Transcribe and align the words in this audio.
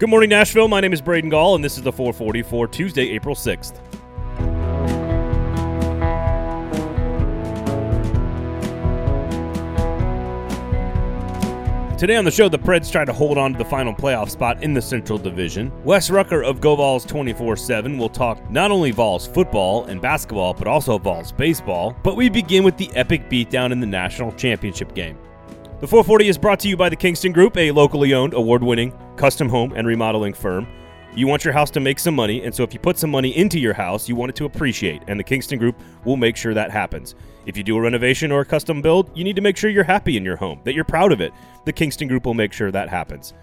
Good 0.00 0.08
morning, 0.08 0.30
Nashville. 0.30 0.66
My 0.66 0.80
name 0.80 0.94
is 0.94 1.02
Braden 1.02 1.28
Gall, 1.28 1.56
and 1.56 1.62
this 1.62 1.76
is 1.76 1.82
the 1.82 1.92
440 1.92 2.40
for 2.44 2.66
Tuesday, 2.66 3.10
April 3.10 3.34
6th. 3.34 3.74
Today 11.98 12.16
on 12.16 12.24
the 12.24 12.30
show, 12.30 12.48
the 12.48 12.58
Preds 12.58 12.90
try 12.90 13.04
to 13.04 13.12
hold 13.12 13.36
on 13.36 13.52
to 13.52 13.58
the 13.58 13.64
final 13.66 13.92
playoff 13.92 14.30
spot 14.30 14.62
in 14.62 14.72
the 14.72 14.80
Central 14.80 15.18
Division. 15.18 15.70
Wes 15.84 16.08
Rucker 16.08 16.42
of 16.42 16.60
GoVols 16.60 17.06
24 17.06 17.58
7 17.58 17.98
will 17.98 18.08
talk 18.08 18.50
not 18.50 18.70
only 18.70 18.92
Vols 18.92 19.26
football 19.26 19.84
and 19.84 20.00
basketball, 20.00 20.54
but 20.54 20.66
also 20.66 20.96
Vols 20.96 21.30
baseball. 21.30 21.94
But 22.02 22.16
we 22.16 22.30
begin 22.30 22.64
with 22.64 22.78
the 22.78 22.90
epic 22.94 23.28
beatdown 23.28 23.70
in 23.70 23.80
the 23.80 23.86
national 23.86 24.32
championship 24.32 24.94
game. 24.94 25.18
The 25.80 25.86
440 25.86 26.28
is 26.28 26.38
brought 26.38 26.60
to 26.60 26.68
you 26.68 26.76
by 26.78 26.88
the 26.88 26.96
Kingston 26.96 27.32
Group, 27.32 27.58
a 27.58 27.70
locally 27.70 28.14
owned, 28.14 28.32
award 28.32 28.62
winning 28.62 28.94
custom 29.20 29.50
home 29.50 29.74
and 29.76 29.86
remodeling 29.86 30.32
firm. 30.32 30.66
You 31.14 31.26
want 31.26 31.44
your 31.44 31.52
house 31.52 31.70
to 31.72 31.80
make 31.80 31.98
some 31.98 32.14
money, 32.14 32.42
and 32.42 32.54
so 32.54 32.62
if 32.62 32.72
you 32.72 32.80
put 32.80 32.96
some 32.96 33.10
money 33.10 33.36
into 33.36 33.60
your 33.60 33.74
house, 33.74 34.08
you 34.08 34.16
want 34.16 34.30
it 34.30 34.36
to 34.36 34.46
appreciate, 34.46 35.02
and 35.08 35.20
the 35.20 35.24
Kingston 35.24 35.58
Group 35.58 35.78
will 36.06 36.16
make 36.16 36.36
sure 36.36 36.54
that 36.54 36.70
happens. 36.70 37.14
If 37.44 37.54
you 37.54 37.62
do 37.62 37.76
a 37.76 37.80
renovation 37.80 38.32
or 38.32 38.40
a 38.40 38.44
custom 38.46 38.80
build, 38.80 39.10
you 39.14 39.22
need 39.22 39.36
to 39.36 39.42
make 39.42 39.58
sure 39.58 39.68
you're 39.68 39.84
happy 39.84 40.16
in 40.16 40.24
your 40.24 40.36
home, 40.36 40.60
that 40.64 40.72
you're 40.72 40.84
proud 40.84 41.12
of 41.12 41.20
it. 41.20 41.34
The 41.66 41.72
Kingston 41.72 42.08
Group 42.08 42.24
will 42.24 42.32
make 42.32 42.54
sure 42.54 42.70
that 42.70 42.88
happens. 42.88 43.34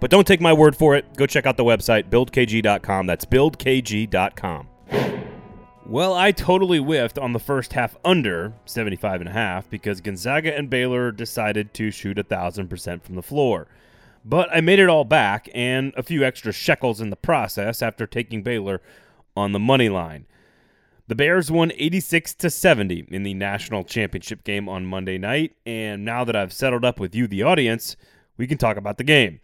But 0.00 0.10
don't 0.10 0.26
take 0.26 0.42
my 0.42 0.52
word 0.52 0.76
for 0.76 0.96
it. 0.96 1.16
Go 1.16 1.24
check 1.24 1.46
out 1.46 1.56
the 1.56 1.64
website, 1.64 2.10
buildkg.com. 2.10 3.06
That's 3.06 3.24
buildkg.com. 3.24 4.68
Well, 5.86 6.12
I 6.12 6.32
totally 6.32 6.78
whiffed 6.78 7.18
on 7.18 7.32
the 7.32 7.38
first 7.38 7.72
half 7.72 7.96
under 8.04 8.52
75 8.66 9.20
and 9.22 9.30
a 9.30 9.32
half 9.32 9.70
because 9.70 10.02
Gonzaga 10.02 10.54
and 10.54 10.68
Baylor 10.68 11.10
decided 11.10 11.72
to 11.74 11.90
shoot 11.90 12.18
a 12.18 12.22
thousand 12.22 12.68
percent 12.68 13.02
from 13.04 13.14
the 13.14 13.22
floor. 13.22 13.68
But 14.24 14.48
I 14.54 14.60
made 14.60 14.78
it 14.78 14.88
all 14.88 15.04
back 15.04 15.48
and 15.54 15.92
a 15.96 16.02
few 16.02 16.24
extra 16.24 16.52
shekels 16.52 17.00
in 17.00 17.10
the 17.10 17.16
process 17.16 17.82
after 17.82 18.06
taking 18.06 18.42
Baylor 18.42 18.80
on 19.36 19.52
the 19.52 19.58
money 19.58 19.88
line. 19.88 20.26
The 21.08 21.16
Bears 21.16 21.50
won 21.50 21.72
86 21.74 22.34
to 22.34 22.48
70 22.48 23.08
in 23.10 23.24
the 23.24 23.34
national 23.34 23.84
championship 23.84 24.44
game 24.44 24.68
on 24.68 24.86
Monday 24.86 25.18
night, 25.18 25.54
and 25.66 26.04
now 26.04 26.24
that 26.24 26.36
I've 26.36 26.52
settled 26.52 26.84
up 26.84 27.00
with 27.00 27.14
you 27.14 27.26
the 27.26 27.42
audience, 27.42 27.96
we 28.36 28.46
can 28.46 28.56
talk 28.56 28.76
about 28.76 28.98
the 28.98 29.04
game. 29.04 29.40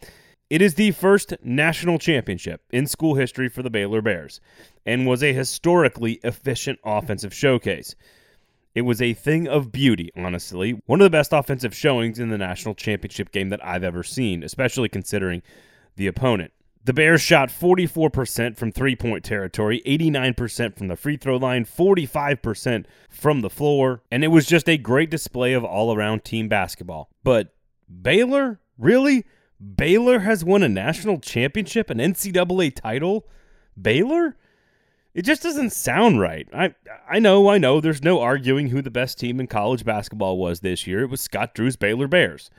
It 0.48 0.62
is 0.62 0.74
the 0.74 0.92
first 0.92 1.34
national 1.42 1.98
championship 1.98 2.62
in 2.70 2.86
school 2.86 3.16
history 3.16 3.48
for 3.48 3.62
the 3.62 3.70
Baylor 3.70 4.00
Bears 4.00 4.40
and 4.86 5.06
was 5.06 5.22
a 5.22 5.34
historically 5.34 6.20
efficient 6.24 6.78
offensive 6.84 7.34
showcase. 7.34 7.94
It 8.74 8.83
was 8.83 9.02
a 9.02 9.14
thing 9.14 9.48
of 9.48 9.72
beauty, 9.72 10.11
honestly. 10.16 10.80
One 10.86 11.00
of 11.00 11.05
the 11.05 11.11
best 11.11 11.33
offensive 11.33 11.74
showings 11.74 12.19
in 12.19 12.28
the 12.28 12.38
national 12.38 12.75
championship 12.75 13.33
game 13.33 13.48
that 13.48 13.64
I've 13.64 13.84
ever 13.84 14.02
seen, 14.02 14.42
especially 14.42 14.88
considering 14.88 15.42
the 15.97 16.06
opponent. 16.06 16.52
The 16.84 16.94
Bears 16.94 17.20
shot 17.20 17.50
44% 17.50 18.56
from 18.56 18.72
three 18.72 18.97
point 18.97 19.25
territory, 19.25 19.83
89% 19.84 20.78
from 20.78 20.88
the 20.88 20.97
free 20.97 21.16
throw 21.16 21.36
line, 21.36 21.64
45% 21.64 22.86
from 23.10 23.41
the 23.41 23.50
floor, 23.50 24.02
and 24.10 24.25
it 24.25 24.28
was 24.28 24.47
just 24.47 24.69
a 24.69 24.78
great 24.78 25.10
display 25.10 25.53
of 25.53 25.64
all 25.64 25.94
around 25.94 26.25
team 26.25 26.48
basketball. 26.48 27.10
But 27.25 27.55
Baylor? 27.91 28.60
Really? 28.78 29.27
Baylor 29.77 30.20
has 30.20 30.44
won 30.44 30.62
a 30.62 30.69
national 30.69 31.19
championship, 31.19 31.91
an 31.91 31.98
NCAA 31.98 32.75
title? 32.75 33.27
Baylor? 33.80 34.36
It 35.14 35.22
just 35.22 35.42
doesn't 35.42 35.70
sound 35.70 36.20
right. 36.20 36.46
I 36.52 36.74
I 37.10 37.18
know, 37.18 37.48
I 37.48 37.58
know. 37.58 37.80
There's 37.80 38.02
no 38.02 38.20
arguing 38.20 38.68
who 38.68 38.82
the 38.82 38.90
best 38.90 39.18
team 39.18 39.40
in 39.40 39.46
college 39.46 39.84
basketball 39.84 40.38
was 40.38 40.60
this 40.60 40.86
year. 40.86 41.02
It 41.02 41.10
was 41.10 41.20
Scott 41.20 41.54
Drew's 41.54 41.76
Baylor 41.76 42.08
Bears, 42.08 42.50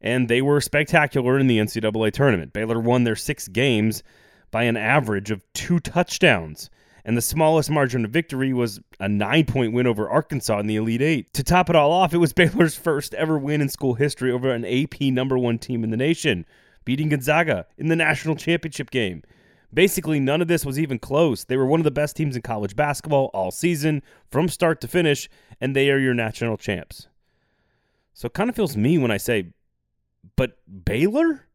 and 0.00 0.28
they 0.28 0.40
were 0.40 0.60
spectacular 0.60 1.38
in 1.38 1.48
the 1.48 1.58
NCAA 1.58 2.12
tournament. 2.12 2.52
Baylor 2.52 2.80
won 2.80 3.04
their 3.04 3.16
six 3.16 3.48
games 3.48 4.02
by 4.50 4.62
an 4.62 4.76
average 4.76 5.30
of 5.30 5.44
two 5.52 5.80
touchdowns, 5.80 6.70
and 7.04 7.16
the 7.16 7.20
smallest 7.22 7.68
margin 7.68 8.04
of 8.04 8.10
victory 8.10 8.52
was 8.52 8.80
a 9.00 9.08
nine-point 9.08 9.72
win 9.72 9.86
over 9.86 10.08
Arkansas 10.08 10.60
in 10.60 10.66
the 10.66 10.76
Elite 10.76 11.02
Eight. 11.02 11.32
To 11.34 11.42
top 11.42 11.68
it 11.68 11.76
all 11.76 11.92
off, 11.92 12.14
it 12.14 12.18
was 12.18 12.32
Baylor's 12.34 12.76
first 12.76 13.12
ever 13.14 13.36
win 13.38 13.60
in 13.60 13.68
school 13.68 13.94
history 13.94 14.30
over 14.30 14.52
an 14.52 14.64
AP 14.64 15.00
number 15.00 15.36
one 15.36 15.58
team 15.58 15.82
in 15.82 15.90
the 15.90 15.96
nation, 15.96 16.46
beating 16.84 17.08
Gonzaga 17.08 17.66
in 17.76 17.88
the 17.88 17.96
national 17.96 18.36
championship 18.36 18.90
game. 18.90 19.22
Basically, 19.72 20.18
none 20.18 20.40
of 20.40 20.48
this 20.48 20.64
was 20.64 20.78
even 20.78 20.98
close. 20.98 21.44
They 21.44 21.56
were 21.56 21.66
one 21.66 21.80
of 21.80 21.84
the 21.84 21.90
best 21.90 22.16
teams 22.16 22.36
in 22.36 22.42
college 22.42 22.74
basketball 22.74 23.30
all 23.34 23.50
season, 23.50 24.02
from 24.30 24.48
start 24.48 24.80
to 24.80 24.88
finish, 24.88 25.28
and 25.60 25.76
they 25.76 25.90
are 25.90 25.98
your 25.98 26.14
national 26.14 26.56
champs. 26.56 27.08
So 28.14 28.26
it 28.26 28.34
kind 28.34 28.48
of 28.50 28.56
feels 28.56 28.76
mean 28.76 29.02
when 29.02 29.10
I 29.10 29.18
say, 29.18 29.52
but 30.36 30.58
Baylor? 30.84 31.46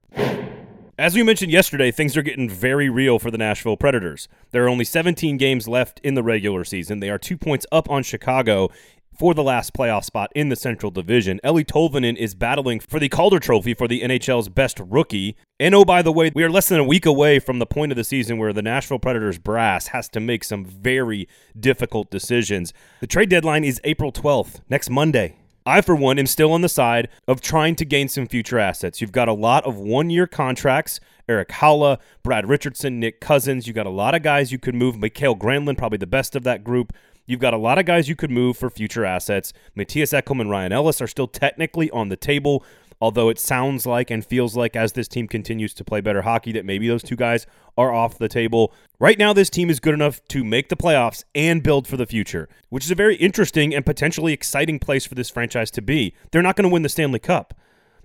As 0.97 1.16
we 1.16 1.24
mentioned 1.24 1.51
yesterday, 1.51 1.90
things 1.90 2.16
are 2.16 2.22
getting 2.22 2.47
very 2.47 2.88
real 2.88 3.18
for 3.18 3.31
the 3.31 3.38
Nashville 3.38 3.78
Predators. 3.78 4.28
There 4.51 4.63
are 4.66 4.69
only 4.69 4.85
17 4.85 5.38
games 5.38 5.68
left 5.68 6.00
in 6.03 6.13
the 6.13 6.22
regular 6.22 6.63
season. 6.63 7.00
They 7.00 7.09
are 7.09 7.18
two 7.18 7.35
points 7.35 7.66
up 7.72 7.90
on 7.90 8.03
Chicago 8.03 8.69
for 9.18 9.34
the 9.34 9.44
last 9.44 9.74
playoff 9.74 10.03
spot 10.03 10.31
in 10.35 10.50
the 10.50 10.56
Central 10.56 10.91
Division. 10.91 11.40
Eeli 11.44 11.66
Tolvanen 11.66 12.16
is 12.16 12.35
battling 12.35 12.79
for 12.79 13.00
the 13.00 13.09
Calder 13.09 13.40
Trophy 13.40 13.74
for 13.74 13.88
the 13.88 14.01
NHL's 14.01 14.50
best 14.50 14.79
rookie. 14.79 15.35
And 15.59 15.75
oh, 15.75 15.85
by 15.85 16.01
the 16.01 16.12
way, 16.12 16.31
we 16.34 16.44
are 16.44 16.50
less 16.50 16.69
than 16.69 16.79
a 16.79 16.84
week 16.84 17.06
away 17.06 17.40
from 17.40 17.59
the 17.59 17.66
point 17.66 17.91
of 17.91 17.96
the 17.96 18.03
season 18.03 18.38
where 18.38 18.53
the 18.53 18.62
Nashville 18.62 19.00
Predators 19.00 19.38
brass 19.38 19.88
has 19.88 20.09
to 20.09 20.19
make 20.19 20.44
some 20.44 20.66
very 20.66 21.28
difficult 21.59 22.09
decisions. 22.12 22.74
The 23.00 23.07
trade 23.07 23.29
deadline 23.29 23.63
is 23.63 23.79
April 23.84 24.12
12th, 24.12 24.62
next 24.69 24.90
Monday. 24.90 25.38
I, 25.66 25.81
for 25.81 25.95
one, 25.95 26.19
am 26.19 26.28
still 26.28 26.51
on 26.51 26.62
the 26.62 26.69
side 26.69 27.07
of 27.28 27.40
trying 27.40 27.75
to 27.78 27.85
gain 27.85 28.09
some 28.09 28.28
future 28.28 28.59
assets. 28.59 29.00
You've 29.00 29.13
got 29.13 29.30
a 29.30 29.34
lot 29.34 29.63
of 29.66 29.78
one 29.78 30.09
year 30.09 30.28
contracts 30.28 31.00
Erik 31.28 31.50
Haula, 31.50 32.00
Brad 32.23 32.47
Richardson, 32.47 33.00
Nick 33.00 33.19
Cousins. 33.19 33.67
You 33.67 33.73
got 33.73 33.85
a 33.85 33.91
lot 33.91 34.16
of 34.16 34.23
guys 34.23 34.51
you 34.51 34.59
could 34.59 34.75
move. 34.75 34.97
Mikael 34.97 35.35
Granlund, 35.35 35.78
probably 35.78 35.97
the 35.97 36.07
best 36.07 36.35
of 36.35 36.44
that 36.44 36.63
group. 36.63 36.94
You've 37.25 37.39
got 37.39 37.53
a 37.53 37.57
lot 37.57 37.79
of 37.79 37.85
guys 37.85 38.09
you 38.09 38.16
could 38.16 38.31
move 38.31 38.57
for 38.57 38.69
future 38.69 39.06
assets. 39.06 39.53
Mattias 39.78 40.19
Ekholm 40.19 40.41
and 40.41 40.50
Ryan 40.50 40.73
Ellis 40.73 41.01
are 41.01 41.07
still 41.07 41.28
technically 41.28 41.89
on 41.91 42.09
the 42.09 42.17
table, 42.17 42.66
although 43.00 43.29
it 43.29 43.39
sounds 43.39 43.85
like 43.85 44.12
and 44.12 44.25
feels 44.25 44.57
like 44.57 44.75
as 44.75 44.91
this 44.91 45.07
team 45.07 45.29
continues 45.29 45.73
to 45.75 45.85
play 45.85 46.01
better 46.01 46.23
hockey 46.23 46.51
that 46.51 46.66
maybe 46.66 46.88
those 46.88 47.03
two 47.03 47.16
guys 47.16 47.47
are 47.78 47.94
off 47.94 48.17
the 48.17 48.28
table. 48.28 48.73
Right 49.00 49.17
now, 49.17 49.31
this 49.31 49.50
team 49.50 49.69
is 49.69 49.79
good 49.79 49.94
enough 49.94 50.22
to 50.29 50.44
make 50.44 50.67
the 50.67 50.75
playoffs 50.75 51.23
and 51.33 51.63
build 51.63 51.88
for 51.88 51.95
the 51.95 52.06
future, 52.06 52.50
which 52.69 52.83
is 52.83 52.91
a 52.91 52.95
very 52.95 53.16
interesting 53.16 53.73
and 53.73 53.85
potentially 53.85 54.33
exciting 54.33 54.79
place 54.79 55.06
for 55.06 55.16
this 55.16 55.29
franchise 55.29 55.72
to 55.72 55.81
be. 55.81 56.13
They're 56.31 56.41
not 56.41 56.57
going 56.57 56.69
to 56.69 56.73
win 56.73 56.83
the 56.83 56.89
Stanley 56.89 57.19
Cup 57.19 57.53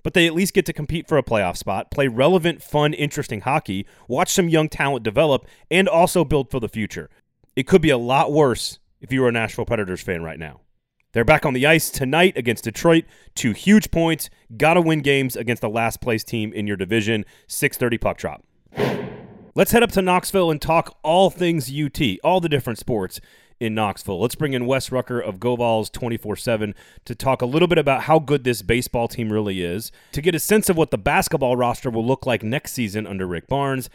but 0.03 0.13
they 0.13 0.27
at 0.27 0.33
least 0.33 0.53
get 0.53 0.65
to 0.65 0.73
compete 0.73 1.07
for 1.07 1.17
a 1.17 1.23
playoff 1.23 1.57
spot, 1.57 1.91
play 1.91 2.07
relevant, 2.07 2.61
fun, 2.61 2.93
interesting 2.93 3.41
hockey, 3.41 3.85
watch 4.07 4.31
some 4.31 4.49
young 4.49 4.69
talent 4.69 5.03
develop, 5.03 5.45
and 5.69 5.87
also 5.87 6.23
build 6.23 6.49
for 6.49 6.59
the 6.59 6.69
future. 6.69 7.09
It 7.55 7.67
could 7.67 7.81
be 7.81 7.89
a 7.89 7.97
lot 7.97 8.31
worse 8.31 8.79
if 9.01 9.11
you 9.11 9.23
are 9.25 9.29
a 9.29 9.31
Nashville 9.31 9.65
Predators 9.65 10.01
fan 10.01 10.23
right 10.23 10.39
now. 10.39 10.61
They're 11.11 11.25
back 11.25 11.45
on 11.45 11.53
the 11.53 11.65
ice 11.65 11.89
tonight 11.89 12.37
against 12.37 12.65
Detroit. 12.65 13.05
Two 13.33 13.51
huge 13.51 13.89
points. 13.89 14.29
Got 14.55 14.75
to 14.75 14.81
win 14.81 15.01
games 15.01 15.35
against 15.35 15.61
the 15.61 15.69
last 15.69 16.01
place 16.01 16.23
team 16.23 16.53
in 16.53 16.67
your 16.67 16.77
division. 16.77 17.25
6:30 17.47 17.99
puck 17.99 18.17
drop. 18.17 18.43
Let's 19.55 19.71
head 19.71 19.81
up 19.81 19.91
to 19.93 20.01
Knoxville 20.01 20.51
and 20.51 20.61
talk 20.61 20.97
all 21.03 21.31
things 21.31 21.71
UT, 21.71 21.99
all 22.23 22.39
the 22.39 22.47
different 22.47 22.77
sports 22.77 23.19
in 23.59 23.75
Knoxville. 23.75 24.19
Let's 24.19 24.35
bring 24.35 24.53
in 24.53 24.65
Wes 24.65 24.91
Rucker 24.91 25.19
of 25.19 25.39
GoVols 25.39 25.91
24/7 25.91 26.73
to 27.05 27.15
talk 27.15 27.41
a 27.41 27.45
little 27.45 27.67
bit 27.67 27.77
about 27.77 28.03
how 28.03 28.19
good 28.19 28.43
this 28.43 28.61
baseball 28.61 29.07
team 29.07 29.31
really 29.31 29.61
is, 29.61 29.91
to 30.11 30.21
get 30.21 30.35
a 30.35 30.39
sense 30.39 30.69
of 30.69 30.77
what 30.77 30.91
the 30.91 30.97
basketball 30.97 31.55
roster 31.55 31.89
will 31.89 32.05
look 32.05 32.25
like 32.25 32.43
next 32.43 32.73
season 32.73 33.05
under 33.05 33.25
Rick 33.25 33.47
Barnes. 33.47 33.89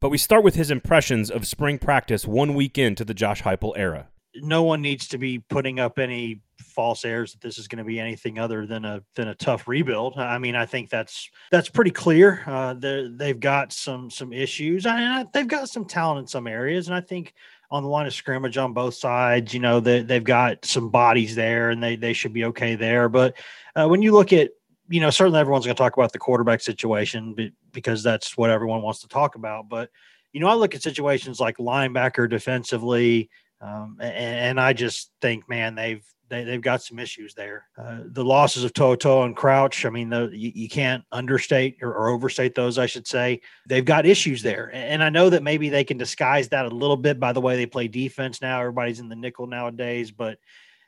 But 0.00 0.10
we 0.10 0.18
start 0.18 0.44
with 0.44 0.54
his 0.54 0.70
impressions 0.70 1.30
of 1.30 1.46
spring 1.46 1.78
practice 1.78 2.26
one 2.26 2.54
week 2.54 2.78
into 2.78 3.04
the 3.04 3.14
Josh 3.14 3.42
Heupel 3.42 3.72
era 3.76 4.08
no 4.42 4.62
one 4.62 4.82
needs 4.82 5.08
to 5.08 5.18
be 5.18 5.38
putting 5.38 5.80
up 5.80 5.98
any 5.98 6.40
false 6.58 7.04
airs 7.04 7.32
that 7.32 7.40
this 7.40 7.58
is 7.58 7.68
going 7.68 7.78
to 7.78 7.84
be 7.84 7.98
anything 7.98 8.38
other 8.38 8.66
than 8.66 8.84
a 8.84 9.02
than 9.14 9.28
a 9.28 9.34
tough 9.34 9.68
rebuild. 9.68 10.18
I 10.18 10.38
mean, 10.38 10.54
I 10.54 10.66
think 10.66 10.90
that's 10.90 11.30
that's 11.50 11.68
pretty 11.68 11.90
clear. 11.90 12.42
Uh, 12.46 12.74
they've 12.74 13.38
got 13.38 13.72
some 13.72 14.10
some 14.10 14.32
issues. 14.32 14.86
I, 14.86 15.26
they've 15.32 15.48
got 15.48 15.68
some 15.68 15.84
talent 15.84 16.20
in 16.20 16.26
some 16.26 16.46
areas, 16.46 16.88
and 16.88 16.96
I 16.96 17.00
think 17.00 17.34
on 17.70 17.82
the 17.82 17.88
line 17.88 18.06
of 18.06 18.14
scrimmage 18.14 18.56
on 18.56 18.72
both 18.72 18.94
sides, 18.94 19.52
you 19.52 19.60
know, 19.60 19.80
they, 19.80 20.02
they've 20.02 20.24
got 20.24 20.64
some 20.64 20.88
bodies 20.90 21.34
there, 21.34 21.70
and 21.70 21.82
they 21.82 21.96
they 21.96 22.12
should 22.12 22.32
be 22.32 22.44
okay 22.46 22.74
there. 22.74 23.08
But 23.08 23.36
uh, 23.76 23.86
when 23.88 24.02
you 24.02 24.12
look 24.12 24.32
at 24.32 24.50
you 24.88 25.00
know, 25.00 25.10
certainly 25.10 25.38
everyone's 25.38 25.66
going 25.66 25.76
to 25.76 25.82
talk 25.82 25.96
about 25.96 26.12
the 26.12 26.18
quarterback 26.18 26.60
situation 26.60 27.52
because 27.72 28.02
that's 28.02 28.36
what 28.36 28.50
everyone 28.50 28.82
wants 28.82 29.00
to 29.00 29.08
talk 29.08 29.34
about. 29.34 29.68
But 29.68 29.90
you 30.32 30.40
know, 30.40 30.48
I 30.48 30.54
look 30.54 30.74
at 30.74 30.82
situations 30.82 31.40
like 31.40 31.58
linebacker 31.58 32.28
defensively, 32.28 33.30
um, 33.60 33.98
and, 34.00 34.14
and, 34.14 34.60
I 34.60 34.72
just 34.72 35.10
think, 35.20 35.48
man, 35.48 35.74
they've 35.74 36.04
they, 36.28 36.44
have 36.44 36.60
got 36.60 36.82
some 36.82 36.98
issues 36.98 37.34
there. 37.34 37.66
Uh, 37.76 38.00
the 38.04 38.24
losses 38.24 38.64
of 38.64 38.72
To'oTo'o 38.72 39.24
and 39.24 39.36
Crouch, 39.36 39.84
I 39.84 39.90
mean, 39.90 40.10
the, 40.10 40.30
you, 40.32 40.52
you, 40.54 40.68
can't 40.68 41.02
understate 41.10 41.78
or, 41.82 41.92
or, 41.92 42.08
overstate 42.08 42.54
those, 42.54 42.78
I 42.78 42.86
should 42.86 43.06
say. 43.06 43.40
They've 43.66 43.84
got 43.84 44.06
issues 44.06 44.42
there. 44.42 44.70
And 44.72 45.02
I 45.02 45.08
know 45.08 45.30
that 45.30 45.42
maybe 45.42 45.68
they 45.70 45.84
can 45.84 45.96
disguise 45.96 46.48
that 46.48 46.66
a 46.66 46.74
little 46.74 46.96
bit 46.96 47.18
by 47.18 47.32
the 47.32 47.40
way 47.40 47.56
they 47.56 47.66
play 47.66 47.88
defense 47.88 48.42
now. 48.42 48.60
Everybody's 48.60 49.00
in 49.00 49.08
the 49.08 49.16
nickel 49.16 49.46
nowadays, 49.46 50.10
but 50.10 50.38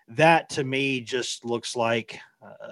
that 0.09 0.51
to 0.51 0.65
me 0.65 1.01
just 1.01 1.45
looks 1.45 1.77
like 1.77 2.19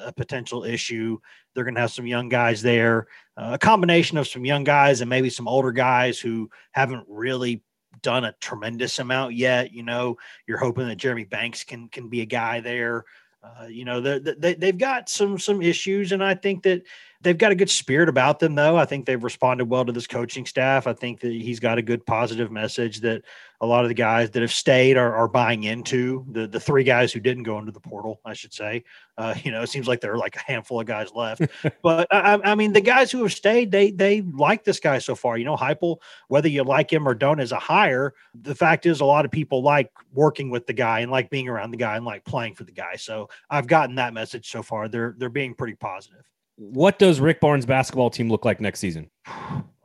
a 0.04 0.12
potential 0.12 0.64
issue. 0.64 1.18
They're 1.54 1.64
going 1.64 1.74
to 1.74 1.80
have 1.80 1.92
some 1.92 2.06
young 2.06 2.28
guys 2.28 2.62
there, 2.62 3.06
uh, 3.36 3.50
a 3.54 3.58
combination 3.58 4.18
of 4.18 4.28
some 4.28 4.44
young 4.44 4.64
guys 4.64 5.00
and 5.00 5.10
maybe 5.10 5.30
some 5.30 5.48
older 5.48 5.72
guys 5.72 6.18
who 6.18 6.50
haven't 6.72 7.04
really 7.08 7.62
done 8.02 8.24
a 8.24 8.34
tremendous 8.40 8.98
amount 8.98 9.34
yet. 9.34 9.72
You 9.72 9.82
know, 9.82 10.16
you're 10.46 10.58
hoping 10.58 10.88
that 10.88 10.96
Jeremy 10.96 11.24
Banks 11.24 11.64
can 11.64 11.88
can 11.88 12.08
be 12.08 12.20
a 12.20 12.26
guy 12.26 12.60
there. 12.60 13.04
Uh, 13.42 13.66
you 13.66 13.84
know, 13.84 14.00
they, 14.00 14.54
they've 14.54 14.78
got 14.78 15.08
some 15.08 15.38
some 15.38 15.62
issues, 15.62 16.12
and 16.12 16.22
I 16.22 16.34
think 16.34 16.62
that 16.64 16.82
they've 17.20 17.38
got 17.38 17.52
a 17.52 17.56
good 17.56 17.70
spirit 17.70 18.08
about 18.08 18.38
them. 18.38 18.54
Though 18.54 18.76
I 18.76 18.84
think 18.84 19.06
they've 19.06 19.22
responded 19.22 19.66
well 19.66 19.84
to 19.84 19.92
this 19.92 20.06
coaching 20.06 20.46
staff. 20.46 20.86
I 20.86 20.92
think 20.92 21.20
that 21.20 21.32
he's 21.32 21.60
got 21.60 21.78
a 21.78 21.82
good 21.82 22.04
positive 22.06 22.50
message 22.50 23.00
that 23.00 23.22
a 23.60 23.66
lot 23.66 23.84
of 23.84 23.88
the 23.88 23.94
guys 23.94 24.30
that 24.30 24.42
have 24.42 24.52
stayed 24.52 24.96
are, 24.96 25.14
are 25.16 25.26
buying 25.26 25.64
into. 25.64 26.24
The 26.30 26.46
the 26.46 26.60
three 26.60 26.84
guys 26.84 27.12
who 27.12 27.18
didn't 27.18 27.42
go 27.42 27.58
into 27.58 27.72
the 27.72 27.80
portal, 27.80 28.20
I 28.24 28.34
should 28.34 28.54
say. 28.54 28.84
Uh, 29.16 29.34
you 29.42 29.50
know, 29.50 29.62
it 29.62 29.68
seems 29.68 29.88
like 29.88 30.00
there 30.00 30.12
are 30.12 30.18
like 30.18 30.36
a 30.36 30.40
handful 30.40 30.80
of 30.80 30.86
guys 30.86 31.12
left, 31.12 31.42
but 31.82 32.06
I, 32.10 32.38
I, 32.44 32.54
mean, 32.54 32.72
the 32.72 32.80
guys 32.80 33.10
who 33.10 33.22
have 33.22 33.32
stayed, 33.32 33.72
they 33.72 33.90
they 33.90 34.20
like 34.22 34.64
this 34.64 34.80
guy 34.80 34.98
so 34.98 35.14
far. 35.14 35.36
You 35.36 35.44
know, 35.44 35.56
Heupel, 35.56 35.98
whether 36.28 36.48
you 36.48 36.62
like 36.62 36.92
him 36.92 37.08
or 37.08 37.14
don't, 37.14 37.40
as 37.40 37.52
a 37.52 37.58
hire, 37.58 38.14
the 38.34 38.54
fact 38.54 38.86
is 38.86 39.00
a 39.00 39.04
lot 39.04 39.24
of 39.24 39.30
people 39.30 39.62
like 39.62 39.90
working 40.12 40.50
with 40.50 40.66
the 40.66 40.72
guy 40.72 41.00
and 41.00 41.10
like 41.10 41.30
being 41.30 41.48
around 41.48 41.72
the 41.72 41.76
guy 41.76 41.96
and 41.96 42.04
like 42.04 42.24
playing 42.24 42.54
for 42.54 42.64
the 42.64 42.72
guy. 42.72 42.96
So 42.96 43.28
I've 43.50 43.66
gotten 43.66 43.96
that 43.96 44.14
message 44.14 44.50
so 44.50 44.62
far. 44.62 44.88
They're 44.88 45.14
they're 45.18 45.28
being 45.28 45.54
pretty 45.54 45.74
positive. 45.74 46.24
What 46.60 46.98
does 46.98 47.20
Rick 47.20 47.40
Barnes' 47.40 47.66
basketball 47.66 48.10
team 48.10 48.28
look 48.28 48.44
like 48.44 48.60
next 48.60 48.80
season? 48.80 49.10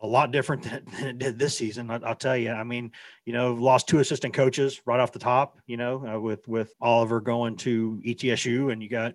a 0.03 0.07
lot 0.07 0.31
different 0.31 0.63
than, 0.63 0.83
it 1.07 1.17
did 1.17 1.39
this 1.39 1.57
season. 1.57 1.89
I, 1.89 1.97
will 1.97 2.15
tell 2.15 2.37
you. 2.37 2.51
I 2.51 2.63
mean, 2.63 2.91
you 3.25 3.33
know, 3.33 3.53
lost 3.53 3.87
two 3.87 3.99
assistant 3.99 4.33
coaches 4.33 4.81
right 4.85 4.99
off 4.99 5.11
the 5.11 5.19
top. 5.19 5.57
You 5.65 5.77
know, 5.77 6.05
uh, 6.05 6.19
with 6.19 6.47
with 6.47 6.73
Oliver 6.81 7.21
going 7.21 7.55
to 7.57 8.01
ETSU, 8.05 8.71
and 8.71 8.83
you 8.83 8.89
got 8.89 9.13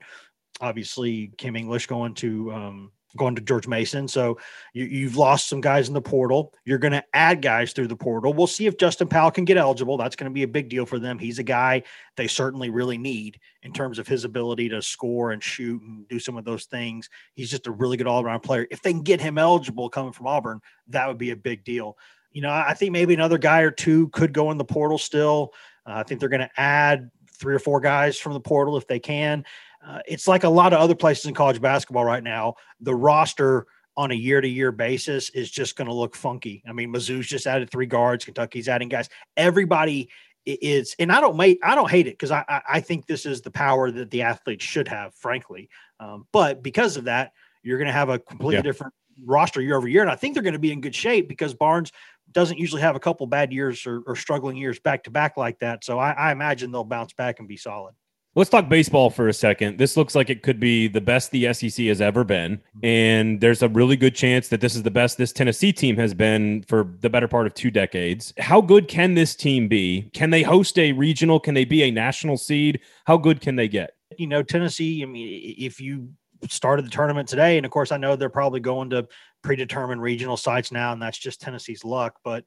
obviously 0.60 1.31
Kim 1.38 1.55
English 1.55 1.87
going 1.87 2.14
to 2.14 2.52
um, 2.52 2.93
going 3.16 3.34
to 3.34 3.40
George 3.40 3.66
Mason. 3.66 4.06
So 4.06 4.38
you, 4.75 5.06
have 5.06 5.16
lost 5.16 5.49
some 5.49 5.60
guys 5.60 5.88
in 5.88 5.94
the 5.94 6.02
portal. 6.02 6.52
You're 6.64 6.78
going 6.78 6.93
to 6.93 7.05
add 7.14 7.40
guys 7.43 7.72
through 7.72 7.88
the 7.88 7.96
portal. 7.96 8.32
We'll 8.32 8.46
see 8.46 8.66
if 8.66 8.76
Justin 8.76 9.08
Powell 9.08 9.31
can 9.31 9.44
get 9.44 9.56
eligible. 9.56 9.96
That's 9.96 10.16
going 10.16 10.31
to 10.31 10.34
be 10.34 10.43
a 10.43 10.49
big 10.49 10.69
deal 10.69 10.84
for 10.84 10.99
them. 10.99 11.19
He's 11.19 11.38
a 11.38 11.44
guy 11.44 11.82
they 12.16 12.26
certainly 12.26 12.70
really 12.70 12.99
need 12.99 13.40
in 13.62 13.72
terms 13.72 13.99
of 13.99 14.06
his 14.06 14.25
ability 14.25 14.69
to 14.70 14.82
score 14.82 15.32
and 15.32 15.43
shoot 15.43 15.81
and 15.82 16.06
do 16.08 16.19
some 16.19 16.37
of 16.37 16.44
those 16.44 16.66
things. 16.66 17.08
He's 17.34 17.50
just 17.50 17.66
a 17.66 17.72
really 17.72 17.96
good 17.96 18.06
all 18.06 18.22
around 18.22 18.40
player. 18.40 18.66
If 18.70 18.82
they 18.82 18.93
can 18.93 19.02
get 19.02 19.20
him 19.20 19.38
eligible 19.38 19.88
coming 19.88 20.12
from 20.12 20.26
Auburn, 20.26 20.61
that 20.88 21.08
would 21.08 21.19
be 21.19 21.31
a 21.31 21.37
big 21.37 21.64
deal. 21.64 21.96
You 22.32 22.43
know, 22.43 22.50
I 22.50 22.75
think 22.75 22.93
maybe 22.93 23.14
another 23.14 23.38
guy 23.38 23.62
or 23.62 23.70
two 23.70 24.08
could 24.08 24.34
go 24.34 24.50
in 24.50 24.58
the 24.58 24.64
portal 24.64 24.99
still. 24.99 25.54
Uh, 25.87 25.94
I 25.94 26.02
think 26.02 26.20
they're 26.20 26.28
going 26.28 26.40
to 26.40 26.61
add 26.61 27.11
three 27.32 27.54
or 27.54 27.58
four 27.58 27.81
guys 27.81 28.19
from 28.19 28.34
the 28.34 28.40
portal 28.40 28.76
if 28.76 28.87
they 28.87 28.99
can. 28.99 29.44
Uh, 29.86 30.00
it's 30.06 30.28
like 30.28 30.44
a 30.44 30.48
lot 30.48 30.72
of 30.72 30.80
other 30.80 30.94
places 30.94 31.26
in 31.26 31.34
college 31.34 31.60
basketball 31.60 32.04
right 32.04 32.22
now. 32.22 32.54
The 32.80 32.94
roster 32.94 33.66
on 33.96 34.10
a 34.10 34.14
year 34.14 34.40
to 34.40 34.48
year 34.48 34.70
basis 34.70 35.30
is 35.30 35.50
just 35.50 35.76
going 35.76 35.88
to 35.88 35.94
look 35.94 36.14
funky. 36.14 36.62
I 36.69 36.72
mean, 36.72 36.92
Mizzou's 36.92 37.26
just 37.26 37.46
added 37.46 37.70
three 37.70 37.86
guards, 37.86 38.25
Kentucky's 38.25 38.69
adding 38.69 38.88
guys. 38.88 39.08
Everybody 39.36 40.08
is, 40.46 40.94
and 40.98 41.10
I 41.12 41.20
don't 41.20 41.36
mate, 41.36 41.58
I 41.62 41.75
don't 41.75 41.90
hate 41.90 42.06
it 42.06 42.12
because 42.12 42.30
I, 42.30 42.44
I 42.69 42.80
think 42.80 43.06
this 43.06 43.26
is 43.26 43.40
the 43.40 43.50
power 43.50 43.90
that 43.90 44.10
the 44.10 44.22
athletes 44.22 44.64
should 44.64 44.88
have, 44.88 45.14
frankly. 45.14 45.69
Um, 46.00 46.26
but 46.32 46.62
because 46.62 46.96
of 46.96 47.04
that, 47.04 47.32
you're 47.62 47.78
going 47.78 47.88
to 47.88 47.92
have 47.92 48.08
a 48.08 48.19
completely 48.19 48.56
yeah. 48.56 48.62
different 48.62 48.94
roster 49.25 49.60
year 49.60 49.76
over 49.76 49.88
year, 49.88 50.02
and 50.02 50.10
I 50.10 50.16
think 50.16 50.34
they're 50.34 50.44
going 50.44 50.52
to 50.52 50.58
be 50.60 50.72
in 50.72 50.80
good 50.80 50.94
shape 50.94 51.28
because 51.28 51.52
Barnes 51.52 51.92
doesn't 52.32 52.58
usually 52.58 52.82
have 52.82 52.94
a 52.94 53.00
couple 53.00 53.26
bad 53.26 53.52
years 53.52 53.86
or, 53.86 54.02
or 54.06 54.14
struggling 54.14 54.56
years 54.56 54.78
back 54.78 55.04
to 55.04 55.10
back 55.10 55.36
like 55.36 55.58
that. 55.58 55.84
So 55.84 55.98
I, 55.98 56.12
I 56.12 56.32
imagine 56.32 56.70
they'll 56.70 56.84
bounce 56.84 57.12
back 57.14 57.40
and 57.40 57.48
be 57.48 57.56
solid. 57.56 57.94
Let's 58.38 58.50
talk 58.50 58.69
baseball 58.69 59.11
for 59.11 59.26
a 59.26 59.32
second. 59.32 59.79
This 59.79 59.96
looks 59.96 60.14
like 60.14 60.31
it 60.31 60.44
could 60.44 60.61
be 60.61 60.87
the 60.87 61.00
best 61.00 61.32
the 61.32 61.52
SEC 61.52 61.87
has 61.87 62.00
ever 62.00 62.23
been. 62.23 62.61
And 62.85 63.40
there's 63.40 63.64
a 63.64 63.69
really 63.69 63.96
good 63.96 64.14
chance 64.14 64.46
that 64.50 64.61
this 64.61 64.76
is 64.76 64.85
the 64.85 64.93
best 64.93 65.19
this 65.19 65.32
Tennessee 65.32 65.73
team 65.73 65.96
has 65.96 66.14
been 66.14 66.62
for 66.69 66.88
the 67.00 67.11
better 67.11 67.26
part 67.26 67.49
of 67.49 67.55
two 67.55 67.73
decades. 67.73 68.32
How 68.38 68.61
good 68.61 68.87
can 68.87 69.14
this 69.14 69.35
team 69.35 69.67
be? 69.67 70.08
Can 70.12 70.31
they 70.31 70.44
host 70.44 70.79
a 70.79 70.93
regional? 70.93 71.40
Can 71.40 71.55
they 71.55 71.64
be 71.64 71.82
a 71.82 71.90
national 71.90 72.37
seed? 72.37 72.79
How 73.06 73.17
good 73.17 73.40
can 73.40 73.56
they 73.56 73.67
get? 73.67 73.96
You 74.17 74.29
know, 74.29 74.44
Tennessee, 74.44 75.02
I 75.02 75.06
mean, 75.06 75.56
if 75.58 75.81
you 75.81 76.11
started 76.49 76.87
the 76.87 76.90
tournament 76.90 77.29
today, 77.29 77.56
and 77.56 77.67
of 77.67 77.73
course, 77.73 77.90
I 77.90 77.96
know 77.96 78.14
they're 78.14 78.29
probably 78.29 78.61
going 78.61 78.90
to 78.90 79.08
predetermined 79.43 80.00
regional 80.00 80.37
sites 80.37 80.70
now, 80.70 80.93
and 80.93 81.02
that's 81.02 81.19
just 81.19 81.40
Tennessee's 81.40 81.85
luck. 81.85 82.14
But 82.23 82.44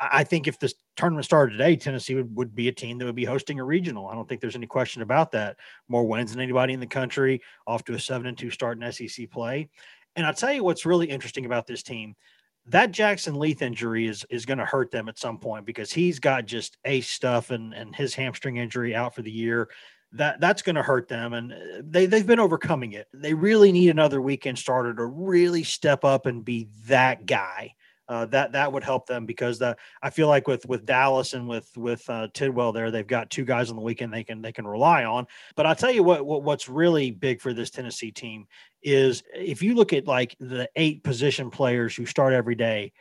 I 0.00 0.24
think 0.24 0.48
if 0.48 0.58
this 0.58 0.74
tournament 0.96 1.26
started 1.26 1.52
today, 1.52 1.76
Tennessee 1.76 2.14
would, 2.14 2.34
would 2.34 2.54
be 2.54 2.68
a 2.68 2.72
team 2.72 2.96
that 2.98 3.04
would 3.04 3.14
be 3.14 3.26
hosting 3.26 3.60
a 3.60 3.64
regional. 3.64 4.08
I 4.08 4.14
don't 4.14 4.26
think 4.26 4.40
there's 4.40 4.56
any 4.56 4.66
question 4.66 5.02
about 5.02 5.30
that. 5.32 5.56
More 5.88 6.06
wins 6.06 6.32
than 6.32 6.40
anybody 6.40 6.72
in 6.72 6.80
the 6.80 6.86
country, 6.86 7.42
off 7.66 7.84
to 7.84 7.94
a 7.94 7.98
seven 7.98 8.26
and 8.26 8.38
two 8.38 8.50
start 8.50 8.82
in 8.82 8.92
SEC 8.92 9.30
play. 9.30 9.68
And 10.16 10.26
I'll 10.26 10.34
tell 10.34 10.52
you 10.52 10.64
what's 10.64 10.86
really 10.86 11.06
interesting 11.06 11.44
about 11.44 11.66
this 11.66 11.82
team. 11.82 12.14
That 12.66 12.92
Jackson 12.92 13.38
Leath 13.38 13.62
injury 13.62 14.06
is 14.06 14.24
is 14.30 14.46
going 14.46 14.58
to 14.58 14.64
hurt 14.64 14.90
them 14.90 15.08
at 15.08 15.18
some 15.18 15.38
point 15.38 15.66
because 15.66 15.92
he's 15.92 16.18
got 16.18 16.46
just 16.46 16.78
ace 16.84 17.08
stuff 17.08 17.50
and 17.50 17.74
and 17.74 17.94
his 17.94 18.14
hamstring 18.14 18.56
injury 18.56 18.94
out 18.94 19.14
for 19.14 19.22
the 19.22 19.30
year. 19.30 19.68
That 20.12 20.40
that's 20.40 20.62
going 20.62 20.76
to 20.76 20.82
hurt 20.82 21.08
them, 21.08 21.32
and 21.34 21.52
uh, 21.52 21.56
they 21.82 22.06
they've 22.06 22.26
been 22.26 22.40
overcoming 22.40 22.92
it. 22.92 23.06
They 23.12 23.34
really 23.34 23.72
need 23.72 23.90
another 23.90 24.20
weekend 24.20 24.58
starter 24.58 24.94
to 24.94 25.06
really 25.06 25.62
step 25.62 26.04
up 26.04 26.26
and 26.26 26.44
be 26.44 26.68
that 26.86 27.26
guy 27.26 27.74
uh, 28.10 28.26
that 28.26 28.50
that 28.50 28.72
would 28.72 28.82
help 28.82 29.06
them 29.06 29.24
because 29.24 29.60
the, 29.60 29.76
I 30.02 30.10
feel 30.10 30.26
like 30.26 30.48
with 30.48 30.66
with 30.66 30.84
Dallas 30.84 31.32
and 31.32 31.48
with 31.48 31.70
with 31.76 32.10
uh, 32.10 32.26
Tidwell 32.34 32.72
there, 32.72 32.90
they've 32.90 33.06
got 33.06 33.30
two 33.30 33.44
guys 33.44 33.70
on 33.70 33.76
the 33.76 33.82
weekend 33.82 34.12
they 34.12 34.24
can 34.24 34.42
they 34.42 34.50
can 34.50 34.66
rely 34.66 35.04
on. 35.04 35.28
But 35.54 35.66
I'll 35.66 35.76
tell 35.76 35.92
you 35.92 36.02
what, 36.02 36.26
what 36.26 36.42
what's 36.42 36.68
really 36.68 37.12
big 37.12 37.40
for 37.40 37.54
this 37.54 37.70
Tennessee 37.70 38.10
team 38.10 38.48
is 38.82 39.22
if 39.32 39.62
you 39.62 39.76
look 39.76 39.92
at 39.92 40.08
like 40.08 40.34
the 40.40 40.68
eight 40.74 41.04
position 41.04 41.50
players 41.50 41.94
who 41.94 42.04
start 42.04 42.32
every 42.32 42.56
day, 42.56 42.92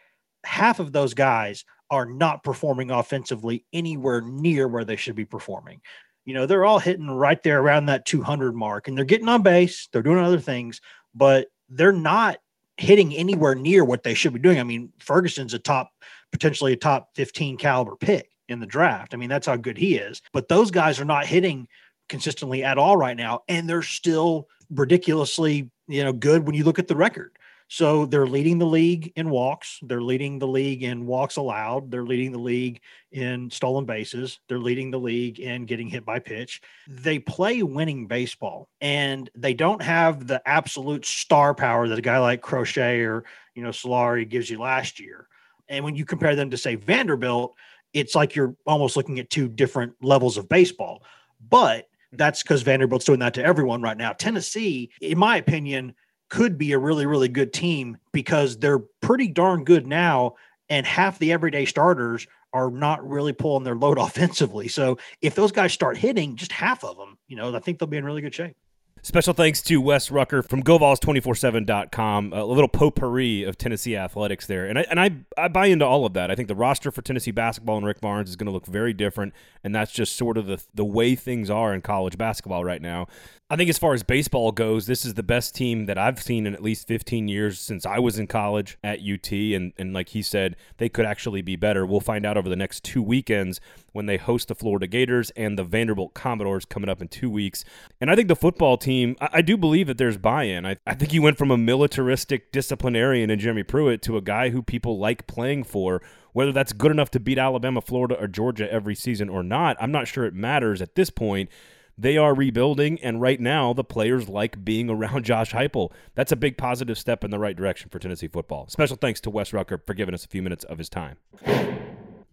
half 0.43 0.79
of 0.79 0.91
those 0.91 1.15
guys 1.15 1.65
are 1.89 2.05
not 2.05 2.43
performing 2.43 2.91
offensively 2.91 3.65
anywhere 3.73 4.21
near 4.21 4.67
where 4.67 4.85
they 4.85 4.95
should 4.95 5.15
be 5.15 5.25
performing. 5.25 5.81
You 6.25 6.35
know, 6.35 6.45
they're 6.45 6.65
all 6.65 6.77
hitting 6.77 7.09
right 7.09 7.41
there 7.41 7.59
around 7.59 7.87
that 7.87 8.05
200 8.05 8.53
mark 8.53 8.87
and 8.87 8.95
they're 8.95 9.05
getting 9.05 9.27
on 9.27 9.41
base, 9.41 9.89
they're 9.91 10.03
doing 10.03 10.19
other 10.19 10.39
things, 10.39 10.81
but 11.15 11.47
they're 11.67 11.91
not 11.91 12.37
hitting 12.79 13.13
anywhere 13.13 13.55
near 13.55 13.83
what 13.83 14.03
they 14.03 14.13
should 14.13 14.33
be 14.33 14.39
doing. 14.39 14.59
I 14.59 14.63
mean, 14.63 14.91
Ferguson's 14.99 15.53
a 15.53 15.59
top, 15.59 15.91
potentially 16.31 16.73
a 16.73 16.77
top 16.77 17.09
15 17.15 17.57
caliber 17.57 17.95
pick 17.95 18.29
in 18.47 18.59
the 18.59 18.65
draft. 18.65 19.13
I 19.13 19.17
mean, 19.17 19.29
that's 19.29 19.47
how 19.47 19.57
good 19.57 19.77
he 19.77 19.95
is. 19.95 20.21
But 20.31 20.47
those 20.47 20.71
guys 20.71 20.99
are 20.99 21.05
not 21.05 21.25
hitting 21.25 21.67
consistently 22.07 22.63
at 22.63 22.77
all 22.77 22.97
right 22.97 23.17
now. 23.17 23.41
And 23.47 23.69
they're 23.69 23.81
still 23.81 24.47
ridiculously, 24.71 25.69
you 25.87 26.03
know, 26.03 26.13
good 26.13 26.45
when 26.45 26.55
you 26.55 26.63
look 26.63 26.79
at 26.79 26.87
the 26.87 26.95
record. 26.95 27.31
So 27.71 28.07
they're 28.07 28.25
leading 28.25 28.57
the 28.57 28.65
league 28.65 29.13
in 29.15 29.29
walks. 29.29 29.77
They're 29.83 30.01
leading 30.01 30.39
the 30.39 30.47
league 30.47 30.81
in 30.81 31.05
walks 31.05 31.37
allowed. 31.37 31.91
They're 31.91 32.03
leading 32.03 32.31
the 32.31 32.39
league 32.39 32.81
in 33.11 33.51
stolen 33.51 33.85
bases. 33.85 34.39
They're 34.47 34.57
leading 34.57 34.89
the 34.89 34.99
league 34.99 35.39
in 35.39 35.67
getting 35.67 35.87
hit 35.87 36.03
by 36.03 36.17
pitch. 36.17 36.61
They 36.87 37.19
play 37.19 37.61
winning 37.61 38.07
baseball 38.07 38.69
and 38.81 39.29
they 39.35 39.53
don't 39.53 39.83
have 39.83 40.25
the 40.25 40.41
absolute 40.47 41.05
star 41.05 41.53
power 41.53 41.87
that 41.87 41.99
a 41.99 42.01
guy 42.01 42.17
like 42.17 42.41
Crochet 42.41 43.01
or, 43.01 43.23
you 43.53 43.61
know, 43.61 43.69
Solari 43.69 44.27
gives 44.27 44.49
you 44.49 44.57
last 44.57 44.99
year. 44.99 45.27
And 45.67 45.85
when 45.85 45.95
you 45.95 46.05
compare 46.05 46.35
them 46.35 46.49
to, 46.49 46.57
say, 46.57 46.73
Vanderbilt, 46.73 47.53
it's 47.93 48.15
like 48.15 48.35
you're 48.35 48.55
almost 48.65 48.97
looking 48.97 49.19
at 49.19 49.29
two 49.29 49.47
different 49.47 49.93
levels 50.01 50.37
of 50.37 50.49
baseball. 50.49 51.03
But 51.47 51.83
mm-hmm. 51.83 52.17
that's 52.17 52.41
because 52.41 52.63
Vanderbilt's 52.63 53.05
doing 53.05 53.19
that 53.19 53.35
to 53.35 53.45
everyone 53.45 53.83
right 53.83 53.97
now. 53.97 54.13
Tennessee, 54.13 54.89
in 55.01 55.19
my 55.19 55.37
opinion, 55.37 55.93
could 56.29 56.57
be 56.57 56.71
a 56.71 56.79
really, 56.79 57.05
really 57.05 57.27
good 57.27 57.51
team 57.53 57.97
because 58.11 58.57
they're 58.57 58.79
pretty 58.79 59.27
darn 59.27 59.63
good 59.63 59.85
now. 59.87 60.35
And 60.69 60.85
half 60.85 61.19
the 61.19 61.31
everyday 61.31 61.65
starters 61.65 62.27
are 62.53 62.71
not 62.71 63.07
really 63.07 63.33
pulling 63.33 63.63
their 63.63 63.75
load 63.75 63.97
offensively. 63.99 64.67
So 64.67 64.97
if 65.21 65.35
those 65.35 65.51
guys 65.51 65.73
start 65.73 65.97
hitting, 65.97 66.35
just 66.35 66.51
half 66.51 66.83
of 66.83 66.97
them, 66.97 67.17
you 67.27 67.35
know, 67.35 67.55
I 67.55 67.59
think 67.59 67.79
they'll 67.79 67.87
be 67.87 67.97
in 67.97 68.05
really 68.05 68.21
good 68.21 68.33
shape. 68.35 68.55
Special 69.01 69.33
thanks 69.33 69.61
to 69.61 69.79
Wes 69.79 70.11
Rucker 70.11 70.43
from 70.43 70.61
GoVols247.com. 70.61 72.33
A 72.33 72.43
little 72.43 72.67
potpourri 72.67 73.43
of 73.43 73.57
Tennessee 73.57 73.95
athletics 73.95 74.45
there. 74.45 74.65
And 74.65 74.79
I, 74.79 74.85
and 74.89 74.99
I, 74.99 75.11
I 75.37 75.47
buy 75.47 75.67
into 75.67 75.85
all 75.85 76.05
of 76.05 76.13
that. 76.13 76.29
I 76.29 76.35
think 76.35 76.49
the 76.49 76.55
roster 76.55 76.91
for 76.91 77.01
Tennessee 77.01 77.31
basketball 77.31 77.77
and 77.77 77.85
Rick 77.85 78.01
Barnes 78.01 78.29
is 78.29 78.35
going 78.35 78.47
to 78.47 78.51
look 78.51 78.65
very 78.65 78.93
different. 78.93 79.33
And 79.63 79.73
that's 79.73 79.91
just 79.91 80.17
sort 80.17 80.37
of 80.37 80.47
the, 80.47 80.61
the 80.73 80.85
way 80.85 81.15
things 81.15 81.49
are 81.49 81.73
in 81.73 81.81
college 81.81 82.17
basketball 82.17 82.65
right 82.65 82.81
now. 82.81 83.07
I 83.51 83.55
think 83.55 83.67
as 83.67 83.79
far 83.79 83.95
as 83.95 84.03
baseball 84.03 84.51
goes, 84.51 84.85
this 84.85 85.03
is 85.03 85.15
the 85.15 85.23
best 85.23 85.55
team 85.55 85.87
that 85.87 85.97
I've 85.97 86.21
seen 86.21 86.45
in 86.45 86.53
at 86.53 86.61
least 86.61 86.87
15 86.87 87.27
years 87.27 87.59
since 87.59 87.83
I 87.83 87.97
was 87.97 88.19
in 88.19 88.27
college 88.27 88.77
at 88.83 88.99
UT. 88.99 89.31
And, 89.31 89.73
and 89.75 89.91
like 89.91 90.09
he 90.09 90.21
said, 90.21 90.55
they 90.77 90.87
could 90.87 91.05
actually 91.05 91.41
be 91.41 91.55
better. 91.55 91.83
We'll 91.83 91.99
find 91.99 92.27
out 92.27 92.37
over 92.37 92.47
the 92.47 92.55
next 92.55 92.83
two 92.83 93.01
weekends 93.01 93.59
when 93.91 94.05
they 94.05 94.17
host 94.17 94.49
the 94.49 94.55
Florida 94.55 94.85
Gators 94.85 95.31
and 95.31 95.57
the 95.57 95.63
Vanderbilt 95.63 96.13
Commodores 96.13 96.63
coming 96.63 96.89
up 96.89 97.01
in 97.01 97.07
two 97.07 97.29
weeks. 97.29 97.65
And 97.99 98.11
I 98.11 98.15
think 98.15 98.27
the 98.27 98.35
football 98.35 98.77
team, 98.77 98.88
I, 99.21 99.29
I 99.33 99.41
do 99.41 99.57
believe 99.57 99.87
that 99.87 99.97
there's 99.97 100.17
buy 100.17 100.43
in. 100.43 100.65
I, 100.65 100.77
I 100.85 100.93
think 100.95 101.11
he 101.11 101.19
went 101.19 101.37
from 101.37 101.51
a 101.51 101.57
militaristic 101.57 102.51
disciplinarian 102.51 103.29
in 103.29 103.39
Jeremy 103.39 103.63
Pruitt 103.63 104.01
to 104.03 104.17
a 104.17 104.21
guy 104.21 104.49
who 104.49 104.61
people 104.63 104.97
like 104.97 105.27
playing 105.27 105.63
for. 105.63 106.01
Whether 106.33 106.51
that's 106.51 106.73
good 106.73 106.91
enough 106.91 107.09
to 107.11 107.19
beat 107.19 107.37
Alabama, 107.39 107.81
Florida, 107.81 108.15
or 108.19 108.27
Georgia 108.27 108.71
every 108.71 108.95
season 108.95 109.29
or 109.29 109.43
not, 109.43 109.77
I'm 109.79 109.91
not 109.91 110.07
sure 110.07 110.25
it 110.25 110.33
matters 110.33 110.81
at 110.81 110.95
this 110.95 111.09
point 111.09 111.49
They 111.97 112.17
are 112.17 112.33
rebuilding, 112.33 112.97
and 113.01 113.19
right 113.19 113.39
now 113.41 113.73
the 113.73 113.83
players 113.83 114.29
like 114.29 114.63
being 114.63 114.89
around 114.95 115.25
Josh 115.25 115.51
Heupel. 115.51 115.91
That's 116.15 116.31
a 116.31 116.37
big 116.37 116.57
positive 116.57 116.97
step 116.97 117.23
in 117.23 117.31
the 117.31 117.39
right 117.39 117.55
direction 117.57 117.89
for 117.89 117.99
Tennessee 117.99 118.29
football. 118.29 118.67
Special 118.69 118.95
thanks 118.95 119.19
to 119.21 119.29
Wes 119.29 119.51
Rucker 119.53 119.81
for 119.85 119.93
giving 119.93 120.13
us 120.13 120.23
a 120.23 120.29
few 120.29 120.41
minutes 120.41 120.63
of 120.63 120.77
his 120.77 120.87
time. 120.87 121.17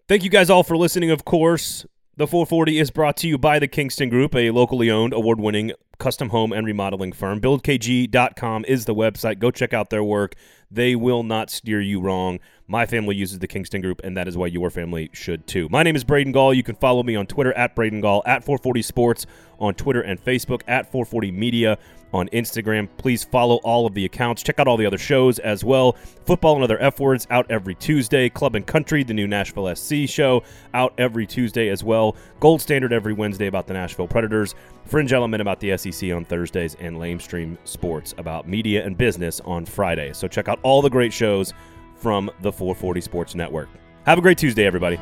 Thank 0.07 0.23
you 0.23 0.29
guys 0.29 0.49
all 0.49 0.63
for 0.63 0.77
listening, 0.77 1.11
of 1.11 1.25
course. 1.25 1.85
The 2.15 2.25
440 2.27 2.79
is 2.79 2.91
brought 2.91 3.17
to 3.17 3.27
you 3.27 3.37
by 3.37 3.59
the 3.59 3.67
Kingston 3.67 4.09
Group, 4.09 4.35
a 4.35 4.49
locally 4.51 4.89
owned, 4.89 5.13
award 5.13 5.39
winning 5.39 5.73
custom 6.07 6.29
home 6.29 6.53
and 6.53 6.65
remodeling 6.65 7.11
firm. 7.11 7.41
BuildKG.com 7.41 8.63
is 8.65 8.85
the 8.85 8.95
website. 8.95 9.39
Go 9.39 9.51
check 9.51 9.73
out 9.73 9.89
their 9.89 10.05
work. 10.05 10.35
They 10.71 10.95
will 10.95 11.21
not 11.21 11.49
steer 11.49 11.81
you 11.81 11.99
wrong. 11.99 12.39
My 12.65 12.85
family 12.85 13.13
uses 13.13 13.39
the 13.39 13.47
Kingston 13.47 13.81
Group, 13.81 13.99
and 14.05 14.15
that 14.15 14.25
is 14.25 14.37
why 14.37 14.47
your 14.47 14.69
family 14.69 15.09
should 15.11 15.47
too. 15.47 15.67
My 15.69 15.83
name 15.83 15.97
is 15.97 16.05
Braden 16.05 16.31
Gall. 16.31 16.53
You 16.53 16.63
can 16.63 16.75
follow 16.75 17.03
me 17.03 17.17
on 17.17 17.27
Twitter 17.27 17.51
at 17.53 17.75
Braden 17.75 17.99
Gall, 17.99 18.23
at 18.25 18.45
440 18.45 18.81
Sports 18.83 19.25
on 19.59 19.73
Twitter 19.73 19.99
and 19.99 20.23
Facebook, 20.23 20.61
at 20.65 20.89
440 20.89 21.31
Media 21.31 21.77
on 22.13 22.29
Instagram. 22.29 22.87
Please 22.97 23.23
follow 23.23 23.57
all 23.57 23.85
of 23.85 23.93
the 23.93 24.05
accounts. 24.05 24.43
Check 24.43 24.59
out 24.59 24.67
all 24.67 24.77
the 24.77 24.85
other 24.85 24.97
shows 24.97 25.39
as 25.39 25.63
well. 25.63 25.93
Football 26.25 26.55
and 26.55 26.63
Other 26.63 26.79
F 26.81 26.99
Words 26.99 27.27
out 27.29 27.45
every 27.49 27.75
Tuesday. 27.75 28.29
Club 28.29 28.55
and 28.55 28.65
Country, 28.65 29.03
the 29.03 29.13
new 29.13 29.27
Nashville 29.27 29.73
SC 29.75 30.07
show, 30.07 30.43
out 30.73 30.93
every 30.97 31.25
Tuesday 31.25 31.69
as 31.69 31.83
well. 31.83 32.15
Gold 32.39 32.61
Standard 32.61 32.93
every 32.93 33.13
Wednesday 33.13 33.47
about 33.47 33.67
the 33.67 33.73
Nashville 33.73 34.07
Predators. 34.07 34.55
Fringe 34.87 35.13
Element 35.13 35.41
about 35.41 35.59
the 35.59 35.77
SEC 35.77 36.11
on 36.11 36.25
Thursdays. 36.25 36.75
And 36.79 36.97
Lamestream 36.97 37.57
Sports 37.63 38.13
about 38.17 38.47
media 38.47 38.85
and 38.85 38.97
business 38.97 39.39
on 39.41 39.65
Fridays. 39.65 40.17
So 40.17 40.27
check 40.27 40.47
out 40.47 40.59
all 40.63 40.81
the 40.81 40.89
great 40.89 41.13
shows 41.13 41.53
from 41.95 42.31
the 42.41 42.51
440 42.51 43.01
Sports 43.01 43.35
Network. 43.35 43.69
Have 44.05 44.17
a 44.17 44.21
great 44.21 44.37
Tuesday, 44.37 44.65
everybody. 44.65 44.97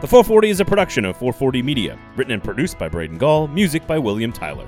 The 0.00 0.06
440 0.06 0.48
is 0.48 0.60
a 0.60 0.64
production 0.64 1.04
of 1.04 1.16
440 1.18 1.62
Media, 1.62 1.98
written 2.16 2.32
and 2.32 2.42
produced 2.42 2.78
by 2.78 2.88
Braden 2.88 3.18
Gall, 3.18 3.46
music 3.48 3.86
by 3.86 3.98
William 3.98 4.32
Tyler. 4.32 4.66